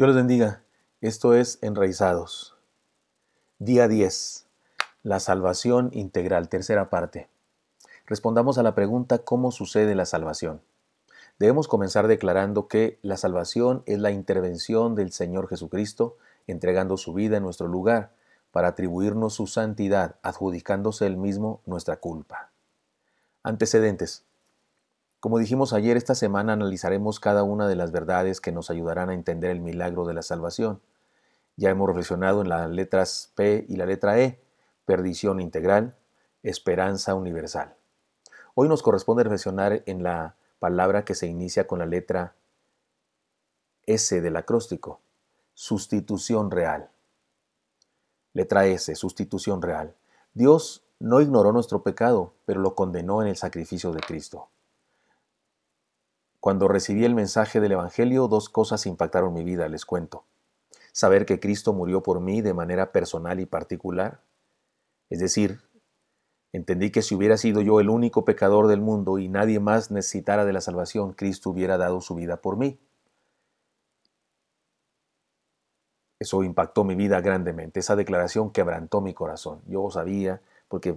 [0.00, 0.62] Dios les bendiga.
[1.02, 2.56] Esto es Enraizados.
[3.58, 4.46] Día 10.
[5.02, 7.28] La salvación integral, tercera parte.
[8.06, 10.62] Respondamos a la pregunta ¿cómo sucede la salvación?
[11.38, 17.36] Debemos comenzar declarando que la salvación es la intervención del Señor Jesucristo entregando su vida
[17.36, 18.14] en nuestro lugar
[18.52, 22.52] para atribuirnos su santidad, adjudicándose él mismo nuestra culpa.
[23.42, 24.24] Antecedentes.
[25.20, 29.14] Como dijimos ayer, esta semana analizaremos cada una de las verdades que nos ayudarán a
[29.14, 30.80] entender el milagro de la salvación.
[31.56, 34.40] Ya hemos reflexionado en las letras P y la letra E,
[34.86, 35.94] perdición integral,
[36.42, 37.76] esperanza universal.
[38.54, 42.34] Hoy nos corresponde reflexionar en la palabra que se inicia con la letra
[43.84, 45.00] S del acróstico,
[45.52, 46.88] sustitución real.
[48.32, 49.94] Letra S, sustitución real.
[50.32, 54.48] Dios no ignoró nuestro pecado, pero lo condenó en el sacrificio de Cristo.
[56.40, 60.24] Cuando recibí el mensaje del Evangelio, dos cosas impactaron mi vida, les cuento.
[60.92, 64.22] Saber que Cristo murió por mí de manera personal y particular.
[65.10, 65.60] Es decir,
[66.52, 70.46] entendí que si hubiera sido yo el único pecador del mundo y nadie más necesitara
[70.46, 72.80] de la salvación, Cristo hubiera dado su vida por mí.
[76.18, 77.80] Eso impactó mi vida grandemente.
[77.80, 79.62] Esa declaración quebrantó mi corazón.
[79.66, 80.96] Yo sabía, porque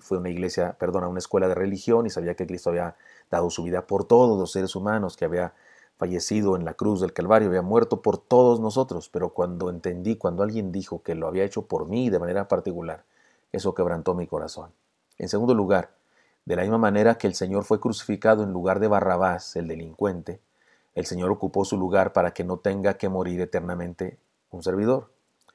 [0.00, 2.96] fue una iglesia, perdona, una escuela de religión y sabía que Cristo había
[3.30, 5.54] dado su vida por todos los seres humanos, que había
[5.96, 10.42] fallecido en la cruz del Calvario, había muerto por todos nosotros, pero cuando entendí, cuando
[10.42, 13.04] alguien dijo que lo había hecho por mí de manera particular,
[13.52, 14.70] eso quebrantó mi corazón.
[15.18, 15.90] En segundo lugar,
[16.44, 20.40] de la misma manera que el Señor fue crucificado en lugar de Barrabás, el delincuente,
[20.94, 24.18] el Señor ocupó su lugar para que no tenga que morir eternamente
[24.50, 25.10] un servidor.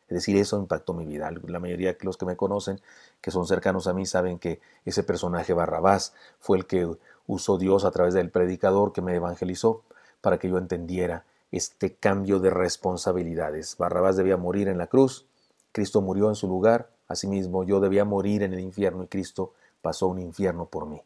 [0.07, 1.31] Es decir, eso impactó mi vida.
[1.47, 2.81] La mayoría de los que me conocen,
[3.21, 6.85] que son cercanos a mí, saben que ese personaje Barrabás fue el que
[7.27, 9.83] usó Dios a través del predicador que me evangelizó
[10.21, 13.75] para que yo entendiera este cambio de responsabilidades.
[13.77, 15.25] Barrabás debía morir en la cruz,
[15.71, 20.07] Cristo murió en su lugar, asimismo yo debía morir en el infierno y Cristo pasó
[20.07, 21.01] un infierno por mí.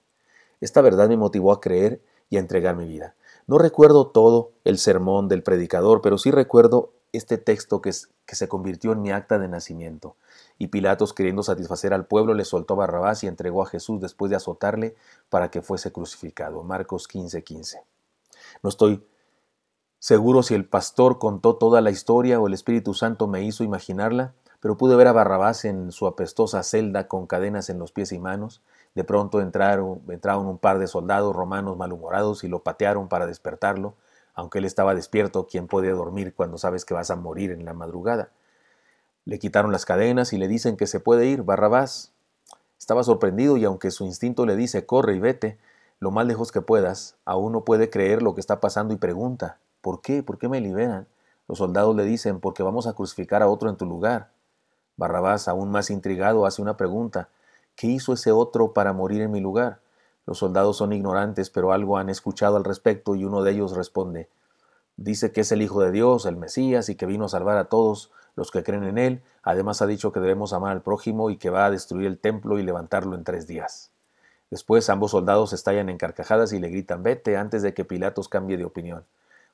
[0.61, 3.15] Esta verdad me motivó a creer y a entregar mi vida.
[3.47, 7.91] No recuerdo todo el sermón del predicador, pero sí recuerdo este texto que,
[8.25, 10.15] que se convirtió en mi acta de nacimiento.
[10.57, 14.29] Y Pilatos, queriendo satisfacer al pueblo, le soltó a Barrabás y entregó a Jesús después
[14.29, 14.95] de azotarle
[15.29, 16.63] para que fuese crucificado.
[16.63, 17.43] Marcos 15:15.
[17.43, 17.83] 15.
[18.63, 19.05] No estoy
[19.99, 24.33] seguro si el pastor contó toda la historia o el Espíritu Santo me hizo imaginarla,
[24.59, 28.19] pero pude ver a Barrabás en su apestosa celda con cadenas en los pies y
[28.19, 28.61] manos.
[28.93, 33.95] De pronto entraron, entraron un par de soldados romanos malhumorados y lo patearon para despertarlo
[34.35, 37.73] aunque él estaba despierto, ¿quién puede dormir cuando sabes que vas a morir en la
[37.73, 38.31] madrugada?
[39.25, 42.11] Le quitaron las cadenas y le dicen que se puede ir, Barrabás.
[42.77, 45.57] Estaba sorprendido y aunque su instinto le dice corre y vete,
[45.99, 49.57] lo más lejos que puedas, aún no puede creer lo que está pasando y pregunta,
[49.81, 50.21] ¿por qué?
[50.21, 51.07] ¿Por qué me liberan?
[51.47, 54.29] Los soldados le dicen, porque vamos a crucificar a otro en tu lugar.
[54.97, 57.29] Barrabás, aún más intrigado, hace una pregunta,
[57.75, 59.79] ¿qué hizo ese otro para morir en mi lugar?
[60.27, 64.29] Los soldados son ignorantes, pero algo han escuchado al respecto y uno de ellos responde,
[64.97, 67.65] dice que es el Hijo de Dios, el Mesías, y que vino a salvar a
[67.65, 69.23] todos los que creen en Él.
[69.43, 72.59] Además ha dicho que debemos amar al prójimo y que va a destruir el templo
[72.59, 73.91] y levantarlo en tres días.
[74.51, 78.57] Después ambos soldados estallan en carcajadas y le gritan vete antes de que Pilatos cambie
[78.57, 79.05] de opinión.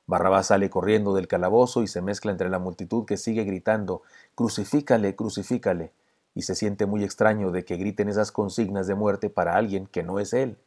[0.06, 4.02] Barrabás sale corriendo del calabozo y se mezcla entre la multitud que sigue gritando
[4.34, 5.92] Crucifícale, crucifícale
[6.34, 10.02] y se siente muy extraño de que griten esas consignas de muerte para alguien que
[10.02, 10.58] no es él.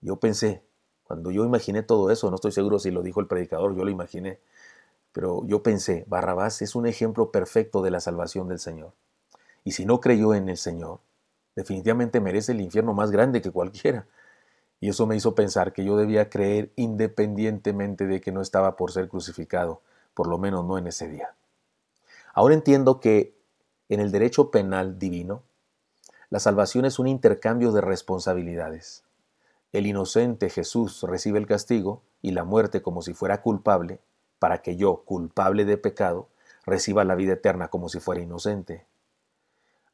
[0.00, 0.62] Yo pensé,
[1.02, 3.90] cuando yo imaginé todo eso, no estoy seguro si lo dijo el predicador, yo lo
[3.90, 4.38] imaginé,
[5.14, 8.94] pero yo pensé, Barrabás es un ejemplo perfecto de la salvación del Señor.
[9.62, 10.98] Y si no creyó en el Señor,
[11.54, 14.08] definitivamente merece el infierno más grande que cualquiera.
[14.80, 18.90] Y eso me hizo pensar que yo debía creer independientemente de que no estaba por
[18.90, 19.82] ser crucificado,
[20.14, 21.36] por lo menos no en ese día.
[22.34, 23.38] Ahora entiendo que
[23.88, 25.44] en el derecho penal divino,
[26.28, 29.04] la salvación es un intercambio de responsabilidades.
[29.72, 34.00] El inocente Jesús recibe el castigo y la muerte como si fuera culpable,
[34.44, 36.28] para que yo, culpable de pecado,
[36.66, 38.84] reciba la vida eterna como si fuera inocente.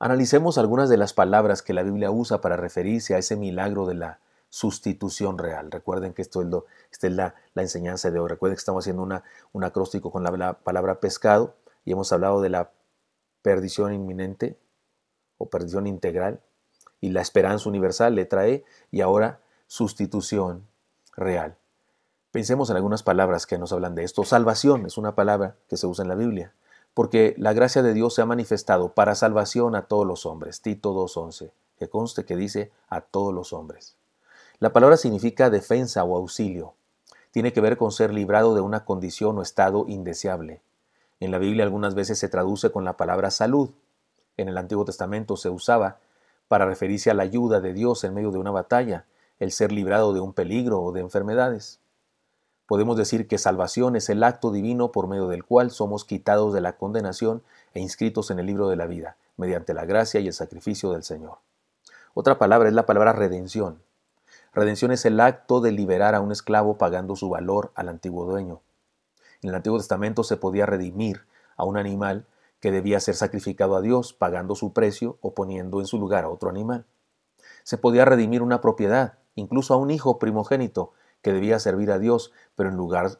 [0.01, 3.95] Analicemos algunas de las palabras que la Biblia usa para referirse a ese milagro de
[3.95, 4.19] la
[4.49, 5.71] sustitución real.
[5.71, 6.49] Recuerden que esto es
[6.91, 8.29] esta es la, enseñanza de hoy.
[8.29, 11.55] Recuerden que estamos haciendo un acróstico con la palabra pescado
[11.85, 12.73] y hemos hablado de la
[13.43, 14.59] perdición inminente
[15.39, 16.41] o perdición integral,
[17.01, 20.67] y la esperanza universal, letra E, y ahora sustitución
[21.17, 21.57] real.
[22.33, 24.23] Pensemos en algunas palabras que nos hablan de esto.
[24.23, 26.55] Salvación es una palabra que se usa en la Biblia,
[26.95, 30.61] porque la gracia de Dios se ha manifestado para salvación a todos los hombres.
[30.61, 33.97] Tito 2.11, que conste que dice a todos los hombres.
[34.61, 36.75] La palabra significa defensa o auxilio.
[37.33, 40.63] tiene que ver con ser librado de una condición o estado indeseable.
[41.19, 43.71] En la Biblia algunas veces se traduce con la palabra salud.
[44.37, 45.99] En el Antiguo Testamento se usaba
[46.47, 49.07] para referirse a la ayuda de Dios en medio de una batalla,
[49.41, 51.81] el ser librado de un peligro o de enfermedades.
[52.71, 56.61] Podemos decir que salvación es el acto divino por medio del cual somos quitados de
[56.61, 57.43] la condenación
[57.75, 61.03] e inscritos en el libro de la vida, mediante la gracia y el sacrificio del
[61.03, 61.39] Señor.
[62.15, 63.83] Otra palabra es la palabra redención.
[64.55, 68.61] Redención es el acto de liberar a un esclavo pagando su valor al antiguo dueño.
[69.43, 71.23] En el Antiguo Testamento se podía redimir
[71.57, 72.25] a un animal
[72.61, 76.29] que debía ser sacrificado a Dios pagando su precio o poniendo en su lugar a
[76.29, 76.87] otro animal.
[77.65, 82.33] Se podía redimir una propiedad, incluso a un hijo primogénito que debía servir a Dios,
[82.55, 83.19] pero en lugar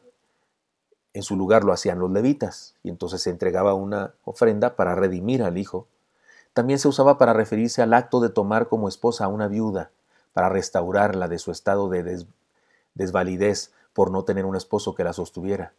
[1.13, 5.43] en su lugar lo hacían los levitas, y entonces se entregaba una ofrenda para redimir
[5.43, 5.87] al hijo.
[6.53, 9.91] También se usaba para referirse al acto de tomar como esposa a una viuda,
[10.33, 12.25] para restaurarla de su estado de
[12.93, 15.73] desvalidez por no tener un esposo que la sostuviera.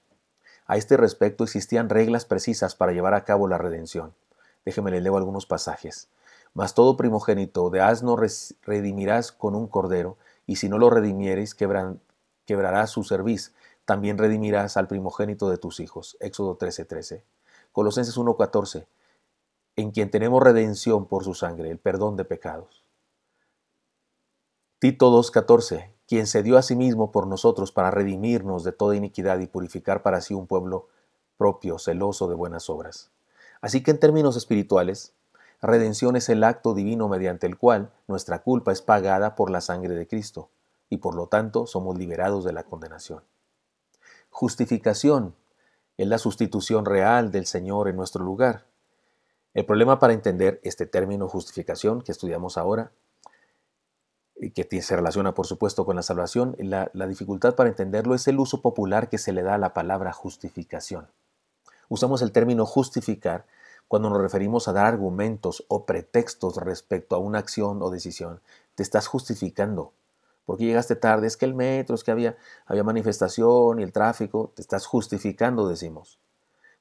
[0.66, 4.14] A este respecto existían reglas precisas para llevar a cabo la redención.
[4.64, 6.08] Déjeme le leo algunos pasajes.
[6.54, 8.16] Mas todo primogénito de asno
[8.62, 11.54] redimirás con un cordero, y si no lo redimieres,
[12.44, 13.54] quebrarás su cerviz.
[13.84, 16.16] También redimirás al primogénito de tus hijos.
[16.20, 17.24] Éxodo 13:13.
[17.72, 18.86] Colosenses 1:14.
[19.74, 22.84] En quien tenemos redención por su sangre, el perdón de pecados.
[24.78, 29.38] Tito 2.14, quien se dio a sí mismo por nosotros para redimirnos de toda iniquidad
[29.38, 30.88] y purificar para sí un pueblo
[31.38, 33.10] propio, celoso de buenas obras.
[33.60, 35.14] Así que en términos espirituales,
[35.62, 39.94] redención es el acto divino mediante el cual nuestra culpa es pagada por la sangre
[39.94, 40.50] de Cristo
[40.92, 43.22] y por lo tanto somos liberados de la condenación.
[44.28, 45.34] Justificación
[45.96, 48.66] es la sustitución real del Señor en nuestro lugar.
[49.54, 52.92] El problema para entender este término justificación que estudiamos ahora
[54.54, 58.38] que se relaciona por supuesto con la salvación, la, la dificultad para entenderlo es el
[58.38, 61.08] uso popular que se le da a la palabra justificación.
[61.88, 63.46] Usamos el término justificar
[63.88, 68.42] cuando nos referimos a dar argumentos o pretextos respecto a una acción o decisión.
[68.74, 69.94] Te estás justificando.
[70.44, 71.26] Porque llegaste tarde?
[71.26, 72.36] Es que el metro, es que había,
[72.66, 74.52] había manifestación y el tráfico.
[74.54, 76.18] Te estás justificando, decimos.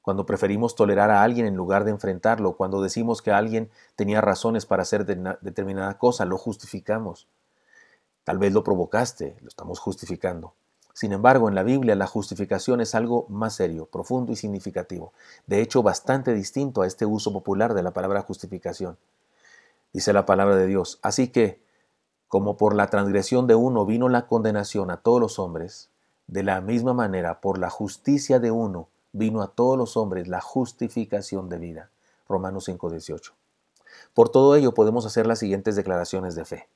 [0.02, 4.66] Cuando preferimos tolerar a alguien en lugar de enfrentarlo, cuando decimos que alguien tenía razones
[4.66, 7.28] para hacer determinada cosa, lo justificamos.
[8.24, 10.54] Tal vez lo provocaste, lo estamos justificando.
[10.92, 15.12] Sin embargo, en la Biblia la justificación es algo más serio, profundo y significativo.
[15.46, 18.98] De hecho, bastante distinto a este uso popular de la palabra justificación.
[19.92, 21.62] Dice la palabra de Dios, así que,
[22.32, 25.90] como por la transgresión de uno vino la condenación a todos los hombres,
[26.26, 30.40] de la misma manera, por la justicia de uno vino a todos los hombres la
[30.40, 31.90] justificación de vida.
[32.26, 33.32] Romanos 5:18.
[34.14, 36.68] Por todo ello podemos hacer las siguientes declaraciones de fe.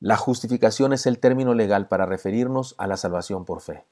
[0.00, 3.84] La justificación es el término legal para referirnos a la salvación por fe,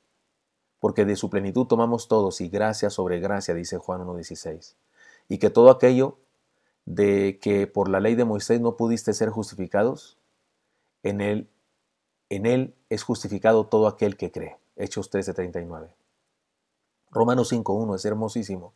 [0.81, 4.75] porque de su plenitud tomamos todos y gracia sobre gracia, dice Juan 1.16,
[5.29, 6.19] y que todo aquello
[6.87, 10.17] de que por la ley de Moisés no pudiste ser justificados,
[11.03, 11.51] en él,
[12.31, 14.57] en él es justificado todo aquel que cree.
[14.77, 15.91] Hechos 13.39.
[17.11, 18.73] Romanos 5.1 es hermosísimo.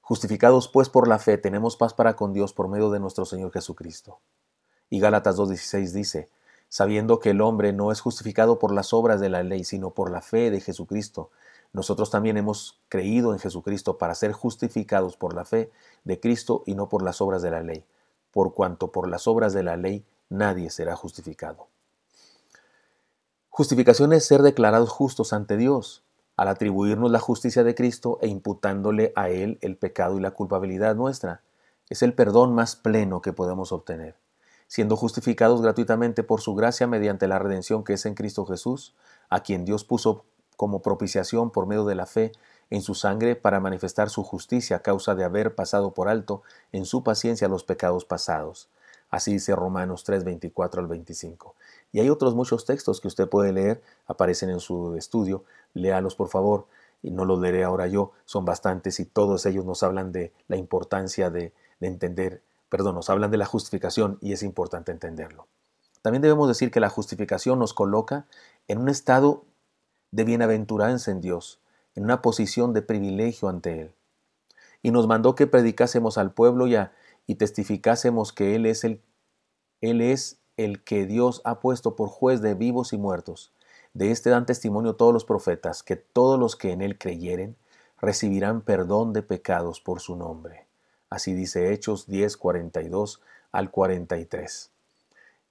[0.00, 3.52] Justificados pues por la fe tenemos paz para con Dios por medio de nuestro Señor
[3.52, 4.18] Jesucristo.
[4.88, 6.28] Y Gálatas 2.16 dice,
[6.68, 10.10] sabiendo que el hombre no es justificado por las obras de la ley, sino por
[10.10, 11.30] la fe de Jesucristo.
[11.72, 15.70] Nosotros también hemos creído en Jesucristo para ser justificados por la fe
[16.04, 17.84] de Cristo y no por las obras de la ley,
[18.32, 21.68] por cuanto por las obras de la ley nadie será justificado.
[23.48, 26.02] Justificación es ser declarados justos ante Dios,
[26.36, 30.96] al atribuirnos la justicia de Cristo e imputándole a Él el pecado y la culpabilidad
[30.96, 31.42] nuestra.
[31.88, 34.16] Es el perdón más pleno que podemos obtener
[34.70, 38.94] siendo justificados gratuitamente por su gracia mediante la redención que es en Cristo Jesús,
[39.28, 40.26] a quien Dios puso
[40.60, 42.32] como propiciación por medio de la fe
[42.68, 46.84] en su sangre para manifestar su justicia a causa de haber pasado por alto en
[46.84, 48.68] su paciencia los pecados pasados.
[49.08, 51.54] Así dice Romanos 3, 24 al 25.
[51.92, 56.28] Y hay otros muchos textos que usted puede leer, aparecen en su estudio, léalos por
[56.28, 56.66] favor,
[57.00, 60.58] y no los leeré ahora yo, son bastantes y todos ellos nos hablan de la
[60.58, 65.46] importancia de, de entender perdón, nos hablan de la justificación y es importante entenderlo.
[66.02, 68.26] También debemos decir que la justificación nos coloca
[68.68, 69.46] en un estado
[70.12, 71.60] de bienaventuranza en Dios,
[71.94, 73.92] en una posición de privilegio ante Él.
[74.82, 76.92] Y nos mandó que predicásemos al pueblo ya
[77.26, 79.00] y testificásemos que Él es el,
[79.80, 83.52] Él es el que Dios ha puesto por juez de vivos y muertos.
[83.92, 87.56] De este dan testimonio todos los profetas, que todos los que en Él creyeren
[88.00, 90.66] recibirán perdón de pecados por su nombre.
[91.10, 93.20] Así dice Hechos 10, 42
[93.52, 94.70] al 43.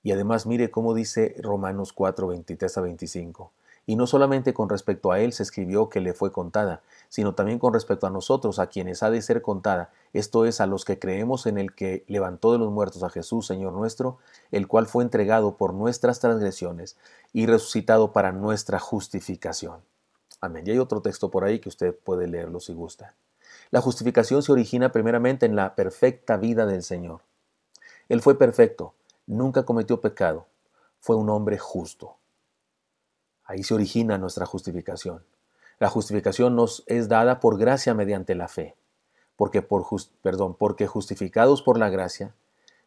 [0.03, 3.51] Y además mire cómo dice Romanos 4, 23 a 25.
[3.89, 7.57] Y no solamente con respecto a él se escribió que le fue contada, sino también
[7.57, 10.99] con respecto a nosotros, a quienes ha de ser contada, esto es, a los que
[10.99, 14.19] creemos en el que levantó de los muertos a Jesús, Señor nuestro,
[14.51, 16.97] el cual fue entregado por nuestras transgresiones
[17.33, 19.79] y resucitado para nuestra justificación.
[20.39, 20.65] Amén.
[20.67, 23.15] Y hay otro texto por ahí que usted puede leerlo si gusta.
[23.71, 27.21] La justificación se origina primeramente en la perfecta vida del Señor.
[28.07, 28.93] Él fue perfecto,
[29.25, 30.45] nunca cometió pecado,
[30.99, 32.18] fue un hombre justo.
[33.49, 35.23] Ahí se origina nuestra justificación.
[35.79, 38.75] La justificación nos es dada por gracia mediante la fe,
[39.35, 39.87] porque por
[40.21, 42.35] perdón, porque justificados por la gracia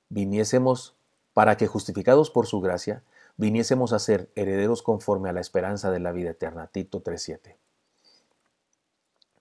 [0.09, 0.95] viniésemos
[1.35, 3.03] para que justificados por su gracia
[3.37, 6.69] viniésemos a ser herederos conforme a la esperanza de la vida eterna.
[6.69, 7.57] Tito 3:7.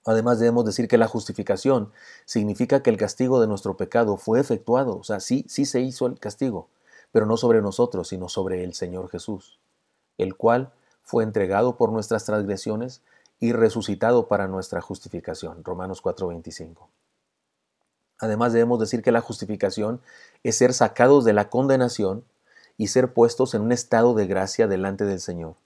[0.04, 1.92] Además debemos decir que la justificación
[2.24, 6.06] significa que el castigo de nuestro pecado fue efectuado, o sea, sí, sí se hizo
[6.06, 6.68] el castigo,
[7.12, 9.60] pero no sobre nosotros, sino sobre el Señor Jesús,
[10.18, 13.02] el cual fue entregado por nuestras transgresiones
[13.40, 15.64] y resucitado para nuestra justificación.
[15.64, 16.88] Romanos 4:25.
[18.18, 20.00] Además debemos decir que la justificación
[20.44, 22.24] es ser sacados de la condenación
[22.76, 25.56] y ser puestos en un estado de gracia delante del Señor.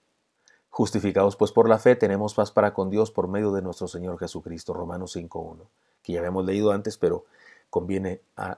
[0.71, 4.17] Justificados pues por la fe tenemos paz para con Dios por medio de nuestro Señor
[4.17, 4.73] Jesucristo.
[4.73, 5.67] Romanos 5.1,
[6.01, 7.25] que ya habíamos leído antes, pero
[7.69, 8.57] conviene a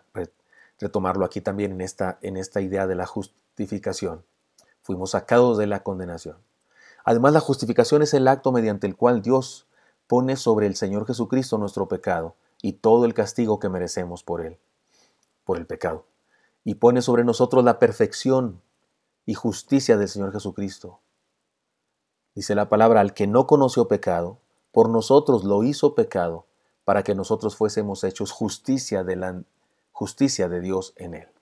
[0.79, 4.23] retomarlo aquí también en esta, en esta idea de la justificación.
[4.81, 6.37] Fuimos sacados de la condenación.
[7.09, 9.65] Además, la justificación es el acto mediante el cual Dios
[10.05, 14.59] pone sobre el Señor Jesucristo nuestro pecado y todo el castigo que merecemos por él,
[15.43, 16.05] por el pecado,
[16.63, 18.61] y pone sobre nosotros la perfección
[19.25, 20.99] y justicia del Señor Jesucristo.
[22.35, 24.37] Dice la palabra, al que no conoció pecado,
[24.71, 26.45] por nosotros lo hizo pecado,
[26.85, 29.41] para que nosotros fuésemos hechos justicia de la
[29.91, 31.38] justicia de Dios en él.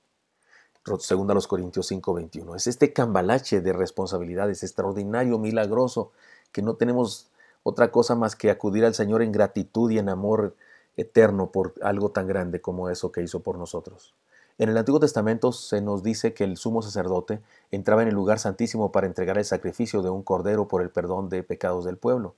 [1.00, 2.56] Segunda los Corintios 5:21.
[2.56, 6.12] Es este cambalache de responsabilidades extraordinario, milagroso,
[6.52, 7.28] que no tenemos
[7.64, 10.56] otra cosa más que acudir al Señor en gratitud y en amor
[10.96, 14.14] eterno por algo tan grande como eso que hizo por nosotros.
[14.58, 18.40] En el Antiguo Testamento se nos dice que el sumo sacerdote entraba en el lugar
[18.40, 22.34] santísimo para entregar el sacrificio de un cordero por el perdón de pecados del pueblo.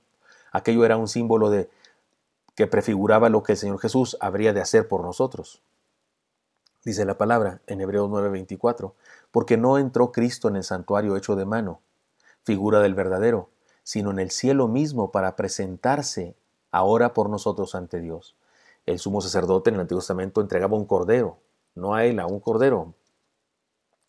[0.52, 1.70] Aquello era un símbolo de
[2.56, 5.62] que prefiguraba lo que el Señor Jesús habría de hacer por nosotros.
[6.90, 8.96] Dice la palabra en Hebreos 9:24,
[9.30, 11.82] porque no entró Cristo en el santuario hecho de mano,
[12.42, 13.52] figura del verdadero,
[13.84, 16.36] sino en el cielo mismo para presentarse
[16.72, 18.36] ahora por nosotros ante Dios.
[18.88, 21.38] El sumo sacerdote en el Antiguo Testamento entregaba un cordero,
[21.76, 22.96] no a él, a un cordero.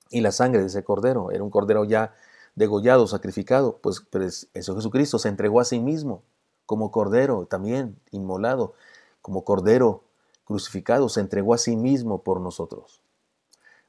[0.09, 2.15] Y la sangre de ese cordero era un cordero ya
[2.55, 6.23] degollado, sacrificado, pues, pues eso Jesucristo se entregó a sí mismo
[6.65, 8.73] como cordero también inmolado,
[9.21, 10.03] como cordero
[10.51, 13.05] crucificado, se entregó a sí mismo por nosotros.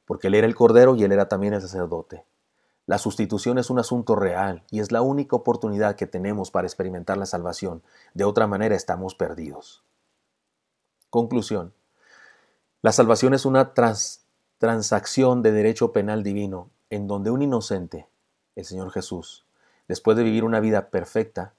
[0.04, 2.24] Porque Él era el Cordero y Él era también el sacerdote.
[2.86, 7.16] La sustitución es un asunto real y es la única oportunidad que tenemos para experimentar
[7.16, 7.82] la salvación.
[8.14, 9.82] De otra manera estamos perdidos.
[11.10, 11.74] Conclusión.
[12.80, 13.72] La salvación es una
[14.58, 18.06] transacción de derecho penal divino en donde un inocente,
[18.54, 19.46] el Señor Jesús,
[19.88, 21.54] después de vivir una vida perfecta,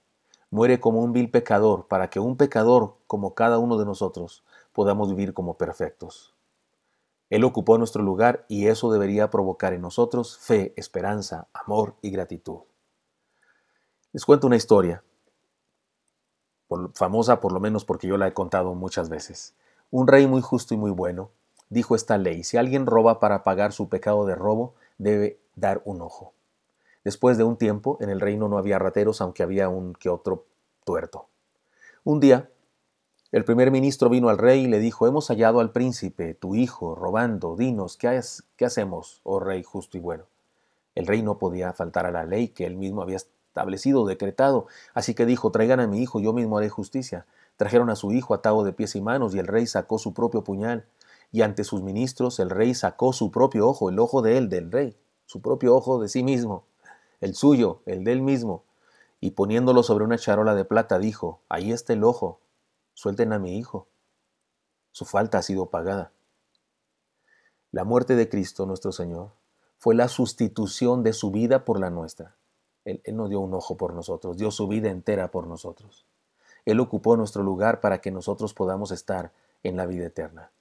[0.50, 5.09] muere como un vil pecador para que un pecador como cada uno de nosotros podamos
[5.09, 6.35] vivir como perfectos.
[7.29, 12.59] Él ocupó nuestro lugar y eso debería provocar en nosotros fe, esperanza, amor y gratitud.
[14.11, 15.03] Les cuento una historia,
[16.93, 19.55] famosa por lo menos porque yo la he contado muchas veces.
[19.89, 21.31] Un rey muy justo y muy bueno
[21.73, 26.01] dijo esta ley, si alguien roba para pagar su pecado de robo, debe dar un
[26.01, 26.33] ojo.
[27.03, 30.45] Después de un tiempo, en el reino no había rateros, aunque había un que otro
[30.85, 31.27] tuerto.
[32.03, 32.49] Un día,
[33.33, 36.93] el primer ministro vino al rey y le dijo, hemos hallado al príncipe, tu hijo,
[36.93, 38.21] robando, dinos, ¿qué,
[38.55, 40.25] ¿qué hacemos, oh rey justo y bueno?
[40.93, 45.15] El rey no podía faltar a la ley que él mismo había establecido, decretado, así
[45.15, 47.25] que dijo, traigan a mi hijo, yo mismo haré justicia.
[47.57, 50.43] Trajeron a su hijo atado de pies y manos y el rey sacó su propio
[50.43, 50.85] puñal.
[51.31, 54.71] Y ante sus ministros el rey sacó su propio ojo, el ojo de él, del
[54.71, 56.65] rey, su propio ojo de sí mismo,
[57.19, 58.63] el suyo, el de él mismo.
[59.19, 62.39] Y poniéndolo sobre una charola de plata dijo, ahí está el ojo,
[62.93, 63.88] Suelten a mi hijo.
[64.91, 66.12] Su falta ha sido pagada.
[67.71, 69.31] La muerte de Cristo nuestro Señor
[69.77, 72.35] fue la sustitución de su vida por la nuestra.
[72.85, 76.05] Él, no dio un ojo por nosotros, dio su vida entera por nosotros.
[76.65, 79.31] Él ocupó nuestro lugar para que nosotros podamos estar
[79.63, 80.51] en la vida eterna.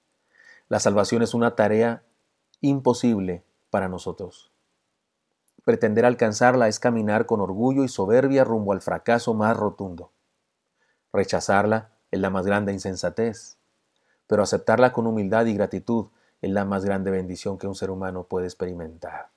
[0.69, 2.03] La salvación es una tarea
[2.61, 4.51] imposible para nosotros.
[5.63, 10.11] Pretender alcanzarla es caminar con orgullo y soberbia rumbo al fracaso más rotundo.
[11.13, 13.57] Rechazarla es la más grande insensatez,
[14.27, 16.07] pero aceptarla con humildad y gratitud
[16.41, 19.29] es la más grande bendición que un ser humano puede experimentar.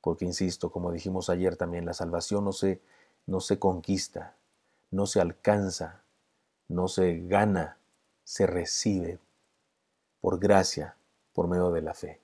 [0.00, 2.80] Porque, insisto, como dijimos ayer también, la salvación no se
[3.26, 4.34] no se conquista,
[4.90, 6.02] no se alcanza,
[6.68, 7.78] no se gana,
[8.24, 9.18] se recibe
[10.20, 10.96] por gracia,
[11.32, 12.20] por medio de la fe.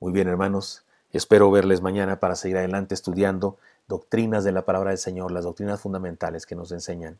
[0.00, 4.98] Muy bien, hermanos, espero verles mañana para seguir adelante estudiando doctrinas de la palabra del
[4.98, 7.18] Señor, las doctrinas fundamentales que nos enseñan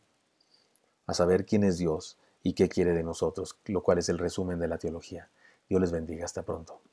[1.07, 4.59] a saber quién es Dios y qué quiere de nosotros, lo cual es el resumen
[4.59, 5.31] de la teología.
[5.69, 6.25] Dios les bendiga.
[6.25, 6.83] Hasta pronto.